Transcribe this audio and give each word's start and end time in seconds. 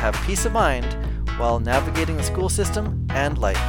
have 0.00 0.14
peace 0.26 0.46
of 0.46 0.52
mind 0.52 0.96
while 1.36 1.60
navigating 1.60 2.16
the 2.16 2.22
school 2.22 2.48
system 2.48 3.06
and 3.10 3.36
life. 3.36 3.60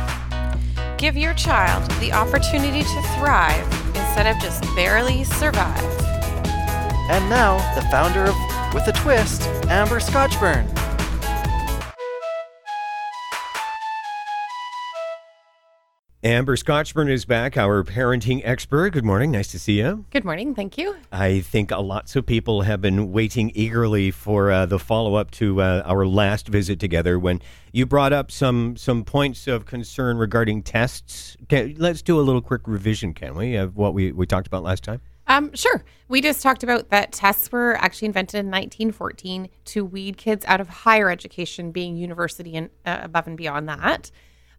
Give 0.98 1.18
your 1.18 1.34
child 1.34 1.92
the 2.00 2.14
opportunity 2.14 2.84
to 2.84 3.02
thrive 3.20 3.68
instead 3.88 4.28
of 4.28 4.42
just 4.42 4.64
barely 4.74 5.26
survive. 5.26 5.84
And 7.10 7.30
now, 7.30 7.58
the 7.76 7.82
founder 7.92 8.24
of 8.24 8.36
With 8.74 8.88
a 8.88 8.94
Twist, 8.94 9.44
Amber 9.68 10.00
Scotchburn. 10.00 10.81
Amber 16.24 16.56
Scotchburn 16.56 17.10
is 17.10 17.26
back, 17.26 17.58
our 17.58 17.84
parenting 17.84 18.44
expert. 18.44 18.92
Good 18.92 19.04
morning. 19.04 19.32
Nice 19.32 19.48
to 19.48 19.60
see 19.60 19.80
you. 19.80 20.06
Good 20.12 20.24
morning. 20.24 20.54
Thank 20.54 20.78
you. 20.78 20.96
I 21.12 21.40
think 21.40 21.72
lots 21.72 22.16
of 22.16 22.28
people 22.28 22.62
have 22.62 22.80
been 22.80 23.12
waiting 23.12 23.52
eagerly 23.56 24.12
for 24.12 24.52
uh, 24.52 24.68
the 24.68 24.78
follow 24.78 25.16
up 25.16 25.32
to 25.32 25.64
uh, 25.64 25.82
our 25.84 26.06
last 26.06 26.48
visit 26.48 26.80
together 26.80 27.18
when 27.18 27.42
you 27.72 27.88
brought 27.88 28.14
up 28.14 28.30
some 28.30 28.78
some 28.78 29.04
points 29.04 29.48
of 29.48 29.66
concern 29.66 30.18
regarding 30.18 30.62
tests. 30.62 31.38
Can, 31.50 31.74
let's 31.80 32.04
do 32.04 32.20
a 32.20 32.22
little 32.22 32.42
quick 32.42 32.68
revision, 32.68 33.16
can 33.16 33.34
we, 33.34 33.56
of 33.56 33.76
what 33.76 33.96
we, 33.96 34.12
we 34.12 34.28
talked 34.28 34.46
about 34.46 34.62
last 34.62 34.84
time? 34.84 35.02
Um, 35.26 35.52
sure. 35.56 35.84
We 36.08 36.22
just 36.22 36.44
talked 36.44 36.62
about 36.62 36.90
that 36.90 37.14
tests 37.14 37.52
were 37.52 37.78
actually 37.78 38.08
invented 38.08 38.42
in 38.42 38.46
1914 38.46 39.50
to 39.66 39.84
weed 39.84 40.18
kids 40.18 40.46
out 40.46 40.62
of 40.62 40.70
higher 40.70 41.10
education, 41.10 41.72
being 41.72 41.98
university 41.98 42.56
and 42.56 42.70
uh, 42.86 43.00
above 43.02 43.26
and 43.26 43.38
beyond 43.38 43.68
that. 43.70 44.12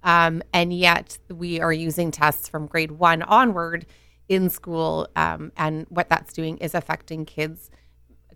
Um, 0.05 0.42
and 0.53 0.72
yet 0.72 1.19
we 1.31 1.61
are 1.61 1.72
using 1.72 2.11
tests 2.11 2.48
from 2.48 2.67
grade 2.67 2.92
one 2.92 3.22
onward 3.22 3.86
in 4.28 4.50
school. 4.50 5.08
Um, 5.17 5.53
and 5.56 5.86
what 5.89 6.08
that's 6.08 6.33
doing 6.33 6.58
is 6.58 6.75
affecting 6.75 7.25
kids' 7.25 7.70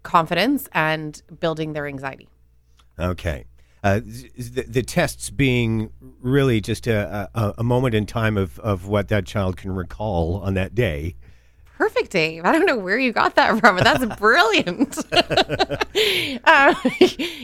confidence 0.02 0.68
and 0.72 1.20
building 1.40 1.72
their 1.72 1.86
anxiety. 1.86 2.28
Okay. 2.98 3.46
Uh, 3.82 4.00
the, 4.00 4.64
the, 4.66 4.82
tests 4.82 5.30
being 5.30 5.90
really 6.00 6.60
just 6.60 6.86
a, 6.88 7.30
a, 7.34 7.54
a, 7.58 7.62
moment 7.62 7.94
in 7.94 8.04
time 8.04 8.36
of, 8.36 8.58
of 8.60 8.88
what 8.88 9.08
that 9.08 9.24
child 9.26 9.56
can 9.56 9.70
recall 9.70 10.40
on 10.42 10.54
that 10.54 10.74
day 10.74 11.14
perfect, 11.76 12.10
Dave. 12.10 12.44
I 12.44 12.52
don't 12.52 12.66
know 12.66 12.76
where 12.76 12.98
you 12.98 13.12
got 13.12 13.34
that 13.36 13.58
from, 13.60 13.76
but 13.76 13.84
that's 13.84 14.04
brilliant. 14.18 14.98
uh, 16.44 16.74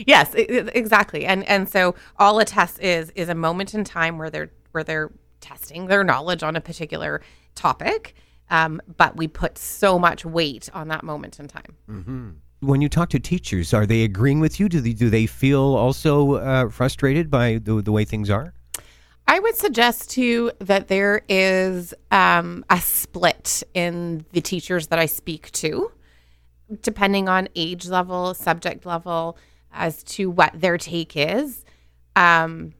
yes, 0.07 0.33
exactly. 0.35 1.25
And 1.25 1.47
and 1.47 1.69
so 1.69 1.95
all 2.17 2.39
a 2.39 2.45
test 2.45 2.79
is 2.79 3.11
is 3.11 3.29
a 3.29 3.35
moment 3.35 3.73
in 3.73 3.83
time 3.83 4.17
where 4.17 4.29
they're 4.29 4.51
where 4.71 4.83
they're 4.83 5.11
testing 5.41 5.87
their 5.87 6.03
knowledge 6.03 6.43
on 6.43 6.55
a 6.55 6.61
particular 6.61 7.21
topic. 7.55 8.15
Um, 8.49 8.81
but 8.97 9.15
we 9.15 9.27
put 9.27 9.57
so 9.57 9.97
much 9.97 10.25
weight 10.25 10.69
on 10.73 10.89
that 10.89 11.03
moment 11.03 11.39
in 11.39 11.47
time. 11.47 11.75
Mm-hmm. 11.89 12.29
When 12.59 12.81
you 12.81 12.89
talk 12.89 13.09
to 13.09 13.19
teachers, 13.19 13.73
are 13.73 13.85
they 13.85 14.03
agreeing 14.03 14.39
with 14.39 14.59
you? 14.59 14.69
Do 14.69 14.79
they 14.79 14.93
do 14.93 15.09
they 15.09 15.25
feel 15.25 15.61
also 15.61 16.33
uh, 16.33 16.69
frustrated 16.69 17.29
by 17.29 17.59
the, 17.61 17.81
the 17.81 17.91
way 17.91 18.05
things 18.05 18.29
are? 18.29 18.53
I 19.27 19.39
would 19.39 19.55
suggest 19.55 20.11
too 20.11 20.51
that 20.59 20.87
there 20.87 21.21
is 21.29 21.93
um, 22.11 22.65
a 22.69 22.79
split 22.79 23.63
in 23.73 24.25
the 24.31 24.41
teachers 24.41 24.87
that 24.87 24.99
I 24.99 25.05
speak 25.05 25.51
to, 25.53 25.91
depending 26.81 27.29
on 27.29 27.47
age 27.55 27.87
level, 27.87 28.33
subject 28.33 28.85
level, 28.85 29.37
as 29.71 30.03
to 30.03 30.29
what 30.29 30.51
their 30.53 30.77
take 30.77 31.15
is. 31.15 31.63
Um, 32.15 32.73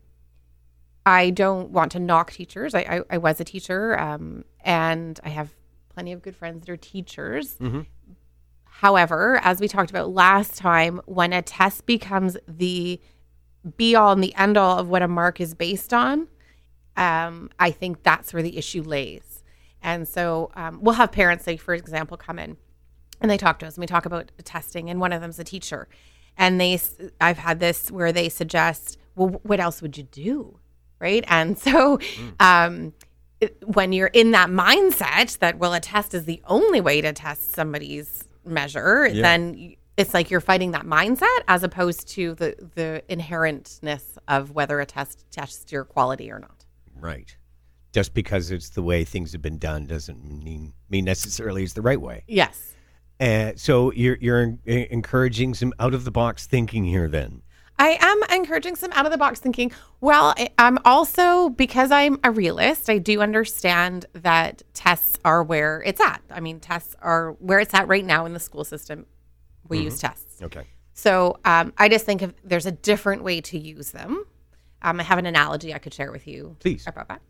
I 1.05 1.31
don't 1.31 1.71
want 1.71 1.91
to 1.93 1.99
knock 1.99 2.31
teachers. 2.31 2.75
I, 2.75 2.79
I, 2.79 3.01
I 3.11 3.17
was 3.17 3.39
a 3.39 3.43
teacher, 3.43 3.99
um, 3.99 4.45
and 4.61 5.19
I 5.23 5.29
have 5.29 5.49
plenty 5.89 6.11
of 6.11 6.21
good 6.21 6.35
friends 6.35 6.61
that 6.61 6.69
are 6.69 6.77
teachers. 6.77 7.55
Mm-hmm. 7.55 7.81
However, 8.65 9.39
as 9.43 9.59
we 9.59 9.67
talked 9.67 9.89
about 9.89 10.11
last 10.11 10.57
time, 10.57 11.01
when 11.05 11.33
a 11.33 11.41
test 11.41 11.85
becomes 11.85 12.37
the 12.47 12.99
be 13.77 13.95
all 13.95 14.11
and 14.11 14.23
the 14.23 14.35
end 14.35 14.57
all 14.57 14.77
of 14.77 14.89
what 14.89 15.01
a 15.01 15.07
mark 15.07 15.39
is 15.39 15.53
based 15.53 15.93
on, 15.93 16.27
um, 16.95 17.49
I 17.59 17.71
think 17.71 18.03
that's 18.03 18.33
where 18.33 18.43
the 18.43 18.57
issue 18.57 18.83
lays. 18.83 19.43
And 19.81 20.07
so 20.07 20.51
um, 20.55 20.79
we'll 20.81 20.95
have 20.95 21.11
parents, 21.11 21.43
say, 21.43 21.57
for 21.57 21.73
example, 21.73 22.17
come 22.17 22.39
in 22.39 22.57
and 23.21 23.29
they 23.29 23.37
talk 23.37 23.59
to 23.59 23.67
us 23.67 23.75
and 23.75 23.81
we 23.81 23.87
talk 23.87 24.05
about 24.05 24.31
testing, 24.43 24.89
and 24.89 24.99
one 24.99 25.13
of 25.13 25.21
them's 25.21 25.39
a 25.39 25.43
teacher. 25.43 25.87
And 26.37 26.59
they, 26.59 26.79
I've 27.21 27.37
had 27.37 27.59
this 27.59 27.91
where 27.91 28.11
they 28.11 28.29
suggest, 28.29 28.97
well, 29.15 29.39
what 29.43 29.59
else 29.59 29.81
would 29.81 29.97
you 29.97 30.03
do? 30.03 30.59
Right. 30.99 31.23
And 31.27 31.57
so, 31.59 31.97
mm. 31.97 32.33
um, 32.41 32.93
when 33.65 33.91
you're 33.91 34.07
in 34.07 34.31
that 34.31 34.49
mindset 34.49 35.37
that, 35.39 35.57
well, 35.57 35.73
a 35.73 35.79
test 35.79 36.13
is 36.13 36.25
the 36.25 36.41
only 36.47 36.79
way 36.79 37.01
to 37.01 37.11
test 37.11 37.53
somebody's 37.53 38.23
measure, 38.45 39.07
yeah. 39.07 39.21
then 39.21 39.75
it's 39.97 40.13
like 40.13 40.31
you're 40.31 40.41
fighting 40.41 40.71
that 40.71 40.85
mindset 40.85 41.39
as 41.47 41.63
opposed 41.63 42.07
to 42.09 42.35
the 42.35 42.55
the 42.75 43.03
inherentness 43.09 44.17
of 44.27 44.51
whether 44.51 44.79
a 44.79 44.85
test 44.85 45.25
tests 45.31 45.71
your 45.71 45.83
quality 45.83 46.31
or 46.31 46.39
not. 46.39 46.62
Right. 47.03 47.35
Just 47.91 48.13
because 48.13 48.49
it's 48.49 48.69
the 48.69 48.81
way 48.81 49.03
things 49.03 49.33
have 49.33 49.41
been 49.41 49.59
done 49.59 49.85
doesn't 49.85 50.23
mean 50.23 50.73
mean 50.89 51.05
necessarily 51.05 51.63
it's 51.63 51.73
the 51.73 51.81
right 51.81 51.99
way. 51.99 52.23
Yes. 52.27 52.73
Uh, 53.19 53.51
so 53.55 53.91
you're 53.91 54.17
you're 54.19 54.57
encouraging 54.65 55.53
some 55.53 55.73
out 55.79 55.93
of 55.93 56.05
the 56.05 56.11
box 56.11 56.47
thinking 56.47 56.85
here 56.85 57.07
then. 57.07 57.43
I 57.77 57.97
am 57.99 58.23
encouraging 58.37 58.75
some 58.75 58.91
out 58.93 59.05
of 59.05 59.11
the 59.11 59.17
box 59.17 59.39
thinking. 59.39 59.71
Well, 59.99 60.33
I'm 60.57 60.77
also 60.85 61.49
because 61.49 61.91
I'm 61.91 62.19
a 62.23 62.31
realist, 62.31 62.89
I 62.89 62.99
do 62.99 63.21
understand 63.21 64.05
that 64.13 64.61
tests 64.73 65.19
are 65.25 65.43
where 65.43 65.83
it's 65.85 65.99
at. 65.99 66.21
I 66.31 66.39
mean, 66.39 66.59
tests 66.59 66.95
are 67.01 67.31
where 67.39 67.59
it's 67.59 67.73
at 67.73 67.87
right 67.87 68.05
now 68.05 68.25
in 68.25 68.33
the 68.33 68.39
school 68.39 68.63
system. 68.63 69.05
We 69.67 69.77
mm-hmm. 69.77 69.85
use 69.85 69.99
tests. 69.99 70.41
Okay. 70.41 70.67
So 70.93 71.39
um, 71.45 71.73
I 71.77 71.89
just 71.89 72.05
think 72.05 72.21
if 72.21 72.33
there's 72.43 72.67
a 72.67 72.71
different 72.71 73.23
way 73.23 73.41
to 73.41 73.57
use 73.57 73.91
them. 73.91 74.25
Um, 74.83 74.99
I 74.99 75.03
have 75.03 75.17
an 75.17 75.25
analogy 75.25 75.73
I 75.73 75.77
could 75.79 75.93
share 75.93 76.11
with 76.11 76.27
you. 76.27 76.55
Please. 76.59 76.85
About 76.87 77.07
that. 77.07 77.21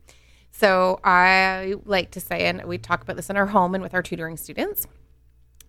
So 0.52 1.00
I 1.04 1.76
like 1.86 2.12
to 2.12 2.20
say, 2.20 2.46
and 2.46 2.64
we 2.66 2.78
talk 2.78 3.02
about 3.02 3.16
this 3.16 3.30
in 3.30 3.38
our 3.38 3.48
home 3.48 3.74
and 3.74 3.84
with 3.84 3.94
our 3.94 4.04
tutoring 4.04 4.38
students, 4.38 4.88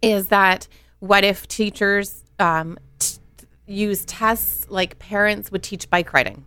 is 0.02 0.28
that 0.28 0.68
what 0.98 1.24
if 1.24 1.48
teachers 1.48 2.24
um, 2.38 2.78
t- 2.98 3.18
use 3.66 4.04
tests 4.04 4.66
like 4.68 4.98
parents 4.98 5.50
would 5.50 5.62
teach 5.62 5.88
bike 5.88 6.12
riding? 6.12 6.44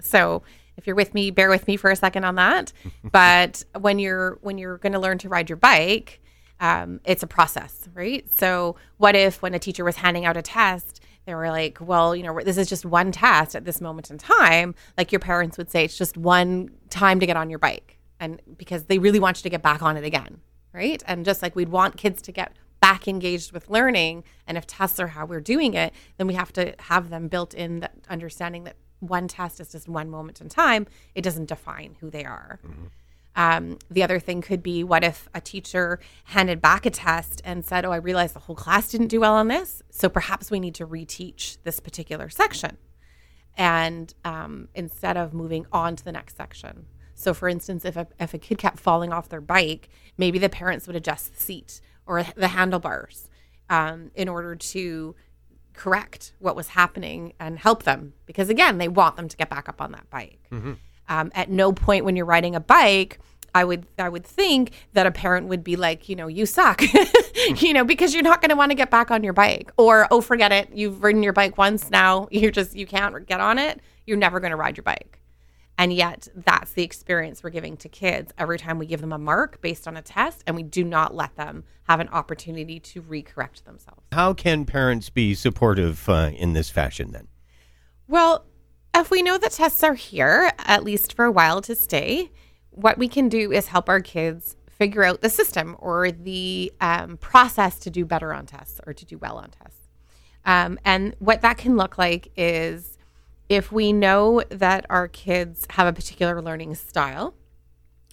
So 0.00 0.42
if 0.76 0.86
you're 0.86 0.96
with 0.96 1.14
me, 1.14 1.30
bear 1.30 1.48
with 1.48 1.66
me 1.66 1.76
for 1.76 1.90
a 1.90 1.96
second 1.96 2.24
on 2.24 2.34
that. 2.34 2.72
but 3.04 3.64
when 3.78 3.98
you're 3.98 4.38
when 4.42 4.58
you're 4.58 4.78
going 4.78 4.92
to 4.92 4.98
learn 4.98 5.18
to 5.18 5.28
ride 5.28 5.48
your 5.48 5.56
bike, 5.56 6.20
um, 6.60 7.00
it's 7.04 7.22
a 7.22 7.26
process, 7.26 7.88
right? 7.94 8.30
So 8.32 8.76
what 8.98 9.16
if 9.16 9.42
when 9.42 9.54
a 9.54 9.58
teacher 9.58 9.84
was 9.84 9.96
handing 9.96 10.26
out 10.26 10.36
a 10.36 10.42
test, 10.42 11.00
they 11.26 11.34
were 11.34 11.50
like, 11.50 11.78
well, 11.80 12.16
you 12.16 12.22
know, 12.22 12.40
this 12.40 12.58
is 12.58 12.68
just 12.68 12.84
one 12.84 13.12
test 13.12 13.54
at 13.54 13.64
this 13.64 13.80
moment 13.80 14.10
in 14.10 14.18
time. 14.18 14.74
Like 14.98 15.12
your 15.12 15.20
parents 15.20 15.56
would 15.56 15.70
say, 15.70 15.84
it's 15.84 15.96
just 15.96 16.16
one 16.16 16.70
time 16.90 17.20
to 17.20 17.26
get 17.26 17.36
on 17.36 17.50
your 17.50 17.58
bike. 17.58 17.98
And 18.18 18.40
because 18.56 18.84
they 18.84 18.98
really 18.98 19.20
want 19.20 19.38
you 19.38 19.42
to 19.44 19.50
get 19.50 19.62
back 19.62 19.82
on 19.82 19.96
it 19.96 20.04
again. 20.04 20.40
Right. 20.72 21.02
And 21.06 21.24
just 21.24 21.42
like 21.42 21.54
we'd 21.54 21.68
want 21.68 21.96
kids 21.96 22.22
to 22.22 22.32
get 22.32 22.56
back 22.80 23.06
engaged 23.06 23.52
with 23.52 23.68
learning. 23.68 24.24
And 24.46 24.58
if 24.58 24.66
tests 24.66 24.98
are 24.98 25.08
how 25.08 25.26
we're 25.26 25.40
doing 25.40 25.74
it, 25.74 25.92
then 26.16 26.26
we 26.26 26.34
have 26.34 26.52
to 26.54 26.74
have 26.78 27.10
them 27.10 27.28
built 27.28 27.54
in 27.54 27.80
that 27.80 27.92
understanding 28.08 28.64
that 28.64 28.76
one 29.00 29.28
test 29.28 29.60
is 29.60 29.70
just 29.70 29.88
one 29.88 30.10
moment 30.10 30.40
in 30.40 30.48
time. 30.48 30.86
It 31.14 31.22
doesn't 31.22 31.46
define 31.46 31.96
who 32.00 32.10
they 32.10 32.24
are. 32.24 32.60
Mm-hmm. 32.64 32.86
Um, 33.34 33.78
the 33.90 34.02
other 34.02 34.18
thing 34.18 34.42
could 34.42 34.62
be 34.62 34.84
what 34.84 35.04
if 35.04 35.28
a 35.34 35.40
teacher 35.40 35.98
handed 36.24 36.60
back 36.60 36.84
a 36.84 36.90
test 36.90 37.40
and 37.44 37.64
said, 37.64 37.84
Oh, 37.84 37.92
I 37.92 37.96
realized 37.96 38.34
the 38.34 38.40
whole 38.40 38.56
class 38.56 38.90
didn't 38.90 39.08
do 39.08 39.20
well 39.20 39.34
on 39.34 39.48
this. 39.48 39.82
So 39.90 40.08
perhaps 40.08 40.50
we 40.50 40.60
need 40.60 40.74
to 40.76 40.86
reteach 40.86 41.58
this 41.64 41.80
particular 41.80 42.28
section. 42.28 42.76
And 43.56 44.12
um, 44.24 44.68
instead 44.74 45.16
of 45.16 45.32
moving 45.32 45.66
on 45.72 45.96
to 45.96 46.04
the 46.04 46.12
next 46.12 46.36
section. 46.36 46.86
So, 47.14 47.34
for 47.34 47.48
instance, 47.48 47.84
if 47.84 47.96
a, 47.96 48.06
if 48.18 48.34
a 48.34 48.38
kid 48.38 48.58
kept 48.58 48.80
falling 48.80 49.12
off 49.12 49.28
their 49.28 49.40
bike, 49.40 49.88
maybe 50.16 50.38
the 50.38 50.48
parents 50.48 50.86
would 50.86 50.96
adjust 50.96 51.34
the 51.34 51.40
seat 51.40 51.80
or 52.06 52.24
the 52.36 52.48
handlebars 52.48 53.28
um, 53.70 54.10
in 54.14 54.28
order 54.28 54.56
to 54.56 55.14
correct 55.72 56.34
what 56.38 56.56
was 56.56 56.68
happening 56.68 57.32
and 57.38 57.58
help 57.58 57.84
them. 57.84 58.14
Because 58.26 58.48
again, 58.48 58.78
they 58.78 58.88
want 58.88 59.16
them 59.16 59.28
to 59.28 59.36
get 59.36 59.48
back 59.48 59.68
up 59.68 59.80
on 59.80 59.92
that 59.92 60.08
bike. 60.10 60.40
Mm-hmm. 60.50 60.72
Um, 61.08 61.30
at 61.34 61.50
no 61.50 61.72
point 61.72 62.04
when 62.04 62.16
you're 62.16 62.26
riding 62.26 62.54
a 62.54 62.60
bike 62.60 63.18
I 63.54 63.64
would 63.64 63.86
I 63.98 64.08
would 64.08 64.24
think 64.24 64.72
that 64.94 65.06
a 65.06 65.10
parent 65.10 65.48
would 65.48 65.62
be 65.62 65.76
like, 65.76 66.08
you 66.08 66.16
know, 66.16 66.26
you 66.26 66.46
suck, 66.46 66.82
you 67.56 67.72
know, 67.72 67.84
because 67.84 68.14
you're 68.14 68.22
not 68.22 68.40
going 68.40 68.50
to 68.50 68.56
want 68.56 68.70
to 68.70 68.74
get 68.74 68.90
back 68.90 69.10
on 69.10 69.22
your 69.22 69.32
bike, 69.32 69.70
or 69.76 70.06
oh, 70.10 70.20
forget 70.20 70.52
it, 70.52 70.70
you've 70.72 71.02
ridden 71.02 71.22
your 71.22 71.32
bike 71.32 71.58
once 71.58 71.90
now, 71.90 72.28
you're 72.30 72.50
just 72.50 72.74
you 72.74 72.86
can't 72.86 73.26
get 73.26 73.40
on 73.40 73.58
it, 73.58 73.80
you're 74.06 74.16
never 74.16 74.40
going 74.40 74.50
to 74.50 74.56
ride 74.56 74.76
your 74.76 74.84
bike. 74.84 75.18
And 75.78 75.92
yet, 75.92 76.28
that's 76.34 76.74
the 76.74 76.82
experience 76.82 77.42
we're 77.42 77.50
giving 77.50 77.76
to 77.78 77.88
kids 77.88 78.32
every 78.36 78.58
time 78.58 78.78
we 78.78 78.86
give 78.86 79.00
them 79.00 79.12
a 79.12 79.18
mark 79.18 79.60
based 79.62 79.88
on 79.88 79.96
a 79.96 80.02
test, 80.02 80.44
and 80.46 80.54
we 80.54 80.62
do 80.62 80.84
not 80.84 81.14
let 81.14 81.34
them 81.36 81.64
have 81.84 81.98
an 81.98 82.08
opportunity 82.08 82.78
to 82.78 83.02
recorrect 83.02 83.64
themselves. 83.64 84.02
How 84.12 84.34
can 84.34 84.64
parents 84.64 85.10
be 85.10 85.34
supportive 85.34 86.08
uh, 86.08 86.30
in 86.34 86.52
this 86.52 86.70
fashion 86.70 87.10
then? 87.12 87.28
Well, 88.06 88.44
if 88.94 89.10
we 89.10 89.22
know 89.22 89.38
that 89.38 89.52
tests 89.52 89.82
are 89.82 89.94
here, 89.94 90.52
at 90.58 90.84
least 90.84 91.14
for 91.14 91.24
a 91.24 91.32
while 91.32 91.60
to 91.62 91.74
stay, 91.74 92.30
what 92.70 92.98
we 92.98 93.08
can 93.08 93.28
do 93.28 93.52
is 93.52 93.68
help 93.68 93.88
our 93.88 94.00
kids 94.00 94.56
figure 94.68 95.04
out 95.04 95.20
the 95.20 95.28
system 95.28 95.76
or 95.78 96.10
the 96.10 96.72
um, 96.80 97.16
process 97.18 97.78
to 97.78 97.90
do 97.90 98.04
better 98.04 98.32
on 98.32 98.46
tests 98.46 98.80
or 98.86 98.92
to 98.92 99.04
do 99.04 99.18
well 99.18 99.36
on 99.36 99.50
tests. 99.50 99.88
Um, 100.44 100.78
and 100.84 101.14
what 101.18 101.40
that 101.42 101.58
can 101.58 101.76
look 101.76 101.98
like 101.98 102.32
is 102.36 102.98
if 103.48 103.70
we 103.70 103.92
know 103.92 104.42
that 104.48 104.86
our 104.90 105.08
kids 105.08 105.66
have 105.70 105.86
a 105.86 105.92
particular 105.92 106.40
learning 106.42 106.74
style, 106.74 107.34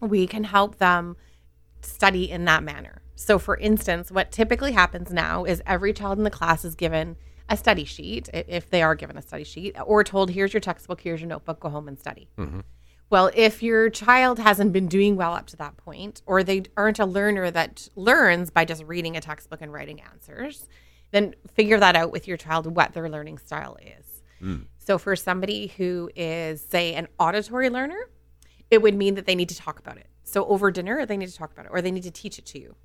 we 0.01 0.27
can 0.27 0.43
help 0.43 0.77
them 0.77 1.15
study 1.81 2.29
in 2.29 2.45
that 2.45 2.63
manner. 2.63 3.01
So, 3.15 3.39
for 3.39 3.57
instance, 3.57 4.11
what 4.11 4.31
typically 4.31 4.73
happens 4.73 5.11
now 5.11 5.43
is 5.43 5.61
every 5.65 5.93
child 5.93 6.17
in 6.17 6.23
the 6.23 6.29
class 6.29 6.63
is 6.63 6.75
given 6.75 7.17
a 7.49 7.57
study 7.57 7.85
sheet, 7.85 8.29
if 8.33 8.69
they 8.69 8.81
are 8.81 8.95
given 8.95 9.17
a 9.17 9.21
study 9.21 9.43
sheet, 9.43 9.75
or 9.83 10.03
told, 10.03 10.29
here's 10.29 10.53
your 10.53 10.61
textbook, 10.61 11.01
here's 11.01 11.19
your 11.19 11.29
notebook, 11.29 11.59
go 11.59 11.69
home 11.69 11.87
and 11.87 11.99
study. 11.99 12.29
Mm-hmm. 12.37 12.59
Well, 13.09 13.31
if 13.33 13.63
your 13.63 13.89
child 13.89 14.37
hasn't 14.37 14.71
been 14.71 14.87
doing 14.87 15.15
well 15.15 15.33
up 15.33 15.47
to 15.47 15.57
that 15.57 15.77
point, 15.77 16.21
or 16.27 16.43
they 16.43 16.63
aren't 16.77 16.99
a 16.99 17.05
learner 17.05 17.49
that 17.49 17.89
learns 17.95 18.51
by 18.51 18.65
just 18.65 18.83
reading 18.83 19.17
a 19.17 19.21
textbook 19.21 19.61
and 19.61 19.73
writing 19.73 19.99
answers, 20.01 20.67
then 21.11 21.33
figure 21.51 21.79
that 21.79 21.95
out 21.95 22.11
with 22.11 22.27
your 22.27 22.37
child 22.37 22.75
what 22.75 22.93
their 22.93 23.09
learning 23.09 23.39
style 23.39 23.77
is. 23.81 24.21
Mm. 24.41 24.65
So, 24.77 24.99
for 24.99 25.15
somebody 25.15 25.67
who 25.67 26.09
is, 26.15 26.61
say, 26.61 26.93
an 26.93 27.07
auditory 27.19 27.69
learner, 27.69 28.09
it 28.69 28.81
would 28.81 28.95
mean 28.95 29.15
that 29.15 29.25
they 29.25 29.35
need 29.35 29.49
to 29.49 29.57
talk 29.57 29.79
about 29.79 29.97
it. 29.97 30.07
So, 30.23 30.45
over 30.45 30.69
dinner, 30.69 31.05
they 31.07 31.17
need 31.17 31.29
to 31.29 31.35
talk 31.35 31.51
about 31.51 31.65
it, 31.65 31.71
or 31.71 31.81
they 31.81 31.91
need 31.91 32.03
to 32.03 32.11
teach 32.11 32.37
it 32.37 32.45
to 32.47 32.59
you. 32.59 32.75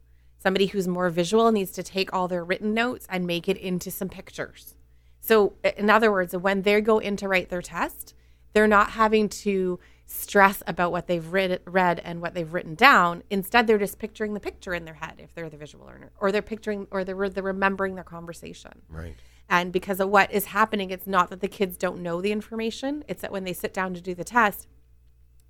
Somebody 0.44 0.67
who's 0.67 0.87
more 0.87 1.08
visual 1.08 1.50
needs 1.50 1.73
to 1.73 1.82
take 1.82 2.12
all 2.12 2.29
their 2.29 2.44
written 2.44 2.75
notes 2.75 3.06
and 3.08 3.26
make 3.26 3.49
it 3.49 3.56
into 3.56 3.91
some 3.91 4.11
pictures. 4.11 4.75
So, 5.20 5.55
in 5.64 5.88
other 5.88 6.12
words, 6.12 6.37
when 6.37 6.62
they 6.62 6.82
go 6.82 6.99
in 6.99 7.17
to 7.17 7.29
write 7.29 7.49
their 7.49 7.62
test, 7.62 8.14
they're 8.52 8.69
not 8.69 8.91
having 8.91 9.31
to 9.31 9.81
stress 10.06 10.62
about 10.67 10.93
what 10.93 11.06
they've 11.06 11.26
read, 11.32 11.61
read 11.64 11.99
and 12.05 12.20
what 12.20 12.35
they've 12.35 12.52
written 12.52 12.75
down. 12.75 13.23
Instead, 13.31 13.67
they're 13.67 13.79
just 13.79 13.99
picturing 13.99 14.35
the 14.35 14.41
picture 14.41 14.75
in 14.75 14.85
their 14.85 14.94
head 14.94 15.14
if 15.17 15.35
they're 15.35 15.49
the 15.49 15.56
visual 15.56 15.87
learner, 15.87 16.11
or 16.20 16.31
they're 16.31 16.43
picturing, 16.43 16.87
or 16.91 17.05
they're, 17.05 17.31
they're 17.31 17.43
remembering 17.43 17.94
their 17.94 18.05
conversation. 18.05 18.82
Right. 18.91 19.17
And 19.49 19.73
because 19.73 19.99
of 19.99 20.11
what 20.11 20.31
is 20.31 20.46
happening, 20.46 20.91
it's 20.91 21.06
not 21.06 21.31
that 21.31 21.41
the 21.41 21.49
kids 21.49 21.79
don't 21.79 22.02
know 22.02 22.20
the 22.20 22.32
information, 22.32 23.02
it's 23.08 23.23
that 23.23 23.32
when 23.32 23.44
they 23.44 23.55
sit 23.55 23.73
down 23.73 23.94
to 23.94 24.00
do 24.00 24.14
the 24.14 24.25
test, 24.25 24.69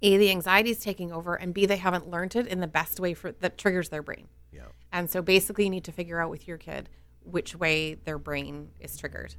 A, 0.03 0.17
the 0.17 0.31
anxiety 0.31 0.71
is 0.71 0.79
taking 0.79 1.13
over, 1.13 1.35
and 1.35 1.53
B, 1.53 1.67
they 1.67 1.77
haven't 1.79 2.09
learned 2.09 2.37
it 2.37 2.47
in 2.47 2.61
the 2.61 2.67
best 2.67 3.01
way 3.01 3.13
for 3.15 3.33
that 3.33 3.59
triggers 3.59 3.89
their 3.89 4.03
brain. 4.03 4.29
Yeah. 4.53 4.67
And 4.95 5.11
so 5.11 5.21
basically, 5.21 5.65
you 5.65 5.71
need 5.71 5.85
to 5.85 5.93
figure 5.93 6.21
out 6.21 6.31
with 6.31 6.47
your 6.47 6.57
kid 6.57 6.89
which 7.25 7.57
way 7.57 7.95
their 7.95 8.17
brain 8.17 8.71
is 8.79 8.97
triggered. 8.97 9.35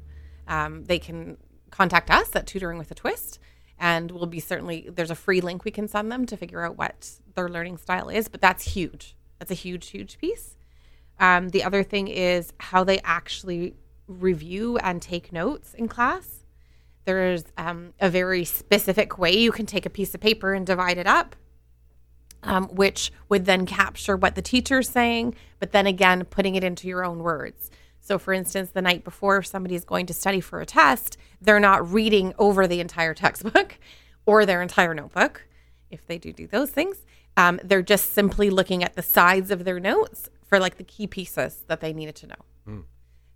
Um, 0.48 0.84
they 0.84 1.00
can 1.00 1.38
contact 1.72 2.12
us 2.12 2.36
at 2.36 2.46
Tutoring 2.46 2.78
with 2.78 2.92
a 2.92 2.96
Twist 2.96 3.40
and 3.80 4.12
we'll 4.12 4.26
be 4.26 4.40
certainly 4.40 4.90
there's 4.94 5.12
a 5.12 5.16
free 5.16 5.42
link 5.42 5.66
we 5.66 5.72
can 5.72 5.88
send 5.88 6.12
them 6.12 6.26
to 6.26 6.38
figure 6.38 6.64
out 6.64 6.78
what 6.78 7.12
their 7.36 7.50
learning 7.50 7.78
style 7.78 8.10
is 8.10 8.28
but 8.28 8.42
that's 8.42 8.64
huge. 8.64 9.16
That's 9.40 9.52
a 9.52 9.56
huge 9.56 9.88
huge 9.90 10.18
piece. 10.18 10.58
Um, 11.20 11.50
the 11.50 11.64
other 11.64 11.84
thing 11.84 12.08
is 12.08 12.54
how 12.60 12.84
they 12.84 13.00
actually 13.00 13.76
review 14.08 14.78
and 14.78 15.02
take 15.02 15.34
notes 15.34 15.74
in 15.74 15.88
class. 15.88 16.46
There's 17.06 17.44
um, 17.58 17.94
a 18.00 18.10
very 18.10 18.46
specific 18.46 19.18
way 19.18 19.34
you 19.38 19.52
can 19.52 19.66
take 19.66 19.86
a 19.86 19.90
piece 19.90 20.14
of 20.14 20.22
paper 20.22 20.54
and 20.54 20.66
divide 20.66 20.98
it 20.98 21.08
up 21.08 21.36
um, 22.46 22.66
which 22.68 23.12
would 23.30 23.46
then 23.46 23.66
capture 23.66 24.16
what 24.16 24.36
the 24.36 24.42
teacher's 24.42 24.90
saying 24.90 25.36
but 25.60 25.72
then 25.72 25.88
again 25.88 26.24
putting 26.26 26.56
it 26.56 26.64
into 26.64 26.88
your 26.88 27.04
own 27.04 27.20
words 27.20 27.72
so, 28.06 28.20
for 28.20 28.34
instance, 28.34 28.70
the 28.70 28.84
night 28.84 29.04
before 29.04 29.42
somebody 29.42 29.74
is 29.74 29.84
going 29.84 30.06
to 30.06 30.14
study 30.14 30.40
for 30.40 30.62
a 30.62 30.66
test, 30.66 31.18
they're 31.42 31.60
not 31.60 31.92
reading 31.92 32.36
over 32.38 32.68
the 32.68 32.80
entire 32.80 33.16
textbook 33.16 33.80
or 34.28 34.46
their 34.46 34.62
entire 34.62 34.94
notebook. 34.94 35.48
If 35.90 36.06
they 36.06 36.20
do 36.20 36.32
do 36.32 36.46
those 36.46 36.70
things, 36.70 37.04
um, 37.36 37.60
they're 37.64 37.82
just 37.82 38.14
simply 38.14 38.52
looking 38.52 38.84
at 38.84 38.96
the 38.96 39.02
sides 39.02 39.50
of 39.50 39.64
their 39.64 39.80
notes 39.80 40.30
for 40.44 40.60
like 40.60 40.78
the 40.78 40.84
key 40.84 41.08
pieces 41.08 41.64
that 41.68 41.82
they 41.82 41.94
needed 41.94 42.16
to 42.18 42.28
know. 42.28 42.36
Mm. 42.68 42.84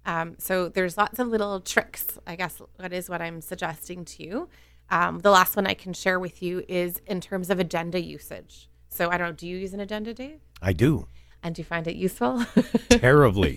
Um, 0.05 0.35
so 0.37 0.69
there's 0.69 0.97
lots 0.97 1.17
of 1.17 1.29
little 1.29 1.59
tricks. 1.61 2.19
I 2.27 2.35
guess 2.35 2.61
that 2.77 2.93
is 2.93 3.09
what 3.09 3.23
I'm 3.23 3.41
suggesting 3.41 4.05
to 4.05 4.23
you. 4.23 4.49
Um, 4.91 5.17
the 5.17 5.31
last 5.31 5.55
one 5.55 5.65
I 5.65 5.73
can 5.73 5.93
share 5.93 6.19
with 6.19 6.43
you 6.43 6.63
is 6.67 7.01
in 7.07 7.21
terms 7.21 7.49
of 7.49 7.59
agenda 7.59 7.99
usage. 7.99 8.69
So 8.89 9.09
I 9.09 9.17
don't 9.17 9.27
know. 9.29 9.33
Do 9.33 9.47
you 9.47 9.57
use 9.57 9.73
an 9.73 9.79
agenda, 9.79 10.13
Dave? 10.13 10.39
I 10.61 10.73
do. 10.73 11.07
And 11.41 11.55
do 11.55 11.61
you 11.61 11.65
find 11.65 11.87
it 11.87 11.95
useful? 11.95 12.43
Terribly. 12.89 13.55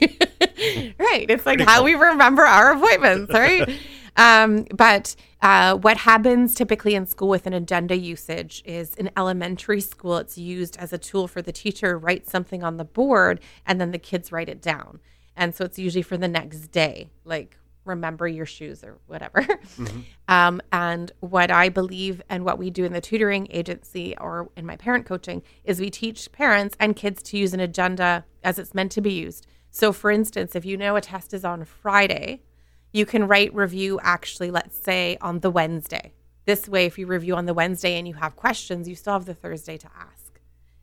right. 0.98 1.26
It's 1.28 1.46
like 1.46 1.60
how 1.60 1.82
we 1.82 1.94
remember 1.94 2.42
our 2.42 2.72
appointments, 2.72 3.32
right? 3.32 3.76
um, 4.16 4.66
but 4.74 5.16
uh, 5.40 5.76
what 5.76 5.96
happens 5.96 6.54
typically 6.54 6.94
in 6.94 7.06
school 7.06 7.28
with 7.28 7.46
an 7.46 7.52
agenda 7.52 7.96
usage 7.96 8.62
is 8.64 8.94
in 8.94 9.10
elementary 9.16 9.80
school, 9.80 10.18
it's 10.18 10.38
used 10.38 10.76
as 10.76 10.92
a 10.92 10.98
tool 10.98 11.26
for 11.26 11.42
the 11.42 11.50
teacher 11.50 11.90
to 11.92 11.96
write 11.96 12.28
something 12.28 12.62
on 12.62 12.76
the 12.76 12.84
board 12.84 13.40
and 13.66 13.80
then 13.80 13.90
the 13.90 13.98
kids 13.98 14.30
write 14.30 14.48
it 14.48 14.62
down. 14.62 15.00
And 15.36 15.54
so 15.54 15.64
it's 15.64 15.78
usually 15.78 16.02
for 16.02 16.16
the 16.16 16.28
next 16.28 16.68
day, 16.68 17.10
like 17.24 17.56
remember 17.84 18.26
your 18.28 18.46
shoes 18.46 18.84
or 18.84 18.98
whatever. 19.06 19.42
Mm-hmm. 19.42 20.00
Um, 20.28 20.62
and 20.72 21.12
what 21.20 21.50
I 21.50 21.68
believe 21.68 22.22
and 22.30 22.42
what 22.42 22.56
we 22.56 22.70
do 22.70 22.86
in 22.86 22.94
the 22.94 23.02
tutoring 23.02 23.48
agency 23.50 24.16
or 24.18 24.48
in 24.56 24.64
my 24.64 24.76
parent 24.76 25.04
coaching 25.04 25.42
is 25.62 25.78
we 25.78 25.90
teach 25.90 26.32
parents 26.32 26.74
and 26.80 26.96
kids 26.96 27.22
to 27.24 27.36
use 27.36 27.52
an 27.52 27.60
agenda 27.60 28.24
as 28.42 28.58
it's 28.58 28.72
meant 28.72 28.92
to 28.92 29.02
be 29.02 29.12
used. 29.12 29.46
So, 29.70 29.92
for 29.92 30.10
instance, 30.10 30.56
if 30.56 30.64
you 30.64 30.78
know 30.78 30.96
a 30.96 31.02
test 31.02 31.34
is 31.34 31.44
on 31.44 31.64
Friday, 31.64 32.44
you 32.92 33.04
can 33.04 33.26
write 33.26 33.54
review 33.54 34.00
actually, 34.02 34.50
let's 34.50 34.78
say, 34.78 35.18
on 35.20 35.40
the 35.40 35.50
Wednesday. 35.50 36.14
This 36.46 36.68
way, 36.68 36.86
if 36.86 36.98
you 36.98 37.06
review 37.06 37.36
on 37.36 37.46
the 37.46 37.54
Wednesday 37.54 37.98
and 37.98 38.08
you 38.08 38.14
have 38.14 38.36
questions, 38.36 38.88
you 38.88 38.94
still 38.94 39.14
have 39.14 39.26
the 39.26 39.34
Thursday 39.34 39.76
to 39.76 39.90
ask. 39.98 40.40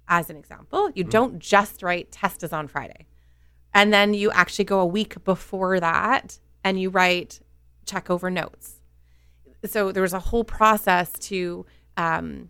As 0.07 0.30
an 0.30 0.38
example, 0.38 0.92
you 0.94 1.04
mm-hmm. 1.04 1.12
don't 1.12 1.40
just 1.40 1.81
write 1.81 2.12
test 2.12 2.44
is 2.44 2.54
on 2.54 2.68
Friday. 2.68 3.07
And 3.74 3.94
then 3.94 4.13
you 4.13 4.31
actually 4.31 4.66
go 4.66 4.80
a 4.80 4.86
week 4.86 5.24
before 5.24 5.80
that 5.80 6.40
and 6.64 6.80
you 6.80 6.90
write 6.90 7.40
check 7.86 8.10
over 8.10 8.30
notes. 8.30 8.80
So 9.66 9.92
there 9.92 10.04
was 10.04 10.14
a 10.14 10.19
whole 10.19 10.44
process 10.44 11.12
to 11.14 11.66
um, 11.98 12.50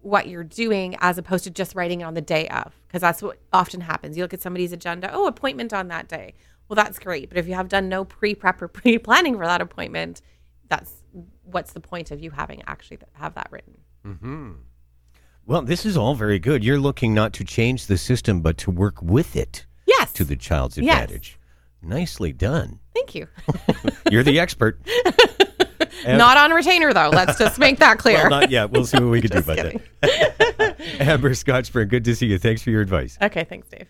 what 0.00 0.28
you're 0.28 0.44
doing 0.44 0.96
as 1.00 1.18
opposed 1.18 1.44
to 1.44 1.50
just 1.50 1.74
writing 1.74 2.00
it 2.00 2.04
on 2.04 2.14
the 2.14 2.20
day 2.20 2.48
of, 2.48 2.72
because 2.86 3.02
that's 3.02 3.22
what 3.22 3.38
often 3.52 3.80
happens. 3.80 4.16
You 4.16 4.24
look 4.24 4.32
at 4.32 4.40
somebody's 4.40 4.72
agenda, 4.72 5.10
oh, 5.12 5.26
appointment 5.26 5.72
on 5.72 5.88
that 5.88 6.08
day. 6.08 6.34
Well, 6.68 6.76
that's 6.76 6.98
great. 6.98 7.28
But 7.28 7.38
if 7.38 7.46
you 7.46 7.54
have 7.54 7.68
done 7.68 7.88
no 7.88 8.04
pre 8.04 8.34
prep 8.34 8.62
or 8.62 8.68
pre 8.68 8.98
planning 8.98 9.36
for 9.36 9.46
that 9.46 9.60
appointment, 9.60 10.22
that's 10.68 10.92
what's 11.44 11.72
the 11.72 11.80
point 11.80 12.10
of 12.10 12.20
you 12.20 12.30
having 12.30 12.62
actually 12.66 12.98
have 13.12 13.34
that 13.34 13.48
written? 13.50 13.78
Mm-hmm. 14.04 14.52
Well, 15.44 15.62
this 15.62 15.86
is 15.86 15.96
all 15.96 16.14
very 16.14 16.40
good. 16.40 16.64
You're 16.64 16.80
looking 16.80 17.14
not 17.14 17.32
to 17.34 17.44
change 17.44 17.86
the 17.86 17.96
system, 17.96 18.40
but 18.40 18.58
to 18.58 18.70
work 18.70 19.00
with 19.00 19.36
it. 19.36 19.64
Yes. 19.86 20.12
To 20.14 20.24
the 20.24 20.34
child's 20.34 20.76
advantage. 20.76 21.38
Yes. 21.38 21.45
Nicely 21.86 22.32
done. 22.32 22.80
Thank 22.94 23.14
you. 23.14 23.28
You're 24.10 24.22
the 24.24 24.40
expert. 24.40 24.80
not 26.06 26.36
on 26.36 26.50
retainer 26.52 26.92
though. 26.92 27.10
Let's 27.10 27.38
just 27.38 27.58
make 27.58 27.78
that 27.78 27.98
clear. 27.98 28.18
well, 28.18 28.30
not 28.30 28.50
yet. 28.50 28.70
We'll 28.70 28.86
see 28.86 28.98
what 28.98 29.10
we 29.10 29.20
can 29.20 29.30
do 29.30 29.38
about 29.38 29.56
kidding. 29.56 29.80
that. 30.02 30.76
Amber 31.00 31.30
Scotchburn, 31.30 31.88
good 31.88 32.04
to 32.04 32.14
see 32.16 32.26
you. 32.26 32.38
Thanks 32.38 32.62
for 32.62 32.70
your 32.70 32.82
advice. 32.82 33.16
Okay, 33.22 33.44
thanks, 33.44 33.68
Dave. 33.68 33.86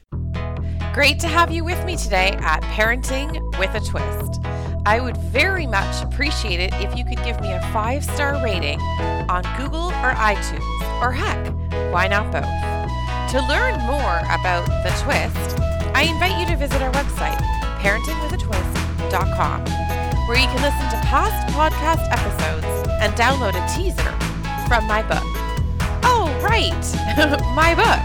Great 0.93 1.19
to 1.21 1.29
have 1.29 1.50
you 1.50 1.65
with 1.65 1.83
me 1.85 1.97
today 1.97 2.37
at 2.41 2.62
Parenting 2.62 3.33
with 3.59 3.75
a 3.75 3.81
Twist. 3.81 4.41
I 4.87 5.00
would 5.00 5.17
very 5.17 5.67
much 5.67 6.03
appreciate 6.05 6.61
it 6.61 6.73
if 6.75 6.97
you 6.97 7.05
could 7.05 7.23
give 7.25 7.41
me 7.41 7.53
a 7.53 7.61
five 7.73 8.05
star 8.05 8.43
rating 8.43 8.81
on 9.29 9.43
Google 9.57 9.88
or 9.88 10.12
iTunes, 10.12 11.03
or 11.03 11.12
heck, 11.12 11.53
why 11.93 12.07
not 12.09 12.31
both? 12.31 12.45
To 13.33 13.41
learn 13.49 13.79
more 13.81 14.19
about 14.33 14.67
The 14.85 14.91
Twist, 15.03 15.59
I 15.95 16.03
invite 16.05 16.38
you 16.38 16.47
to 16.47 16.57
visit 16.57 16.81
our 16.81 16.93
website, 16.93 17.41
parentingwithatwist.com, 17.87 19.61
where 20.26 20.37
you 20.37 20.47
can 20.47 20.61
listen 20.61 20.90
to 20.90 21.07
past 21.07 21.47
podcast 21.55 22.05
episodes 22.11 22.66
and 23.00 23.12
download 23.14 23.55
a 23.55 23.64
teaser 23.73 24.11
from 24.66 24.85
my 24.88 25.02
book. 25.02 25.23
Oh, 26.02 26.26
right, 26.43 26.75
my 27.55 27.76
book. 27.76 28.02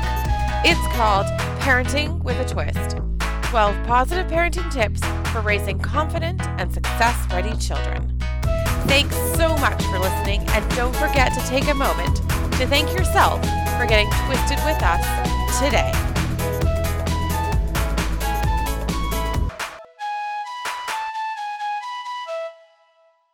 It's 0.64 0.80
called 0.96 1.26
Parenting 1.62 2.22
with 2.24 2.40
a 2.40 2.46
Twist 2.46 2.98
12 3.50 3.88
Positive 3.88 4.28
Parenting 4.28 4.72
Tips 4.72 5.02
for 5.32 5.42
Raising 5.42 5.80
Confident 5.80 6.40
and 6.60 6.72
Success 6.72 7.18
Ready 7.32 7.58
Children. 7.58 8.16
Thanks 8.86 9.16
so 9.36 9.58
much 9.58 9.82
for 9.86 9.98
listening, 9.98 10.42
and 10.50 10.76
don't 10.76 10.96
forget 10.96 11.34
to 11.34 11.40
take 11.48 11.68
a 11.70 11.74
moment 11.74 12.18
to 12.18 12.68
thank 12.68 12.96
yourself 12.96 13.42
for 13.80 13.88
getting 13.88 14.10
twisted 14.28 14.60
with 14.64 14.78
us 14.84 15.60
today. 15.60 16.11